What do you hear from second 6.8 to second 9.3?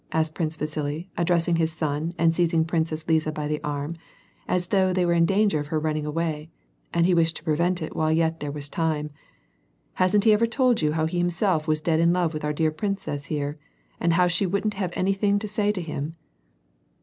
and he wished to prevent it while yet there was time,"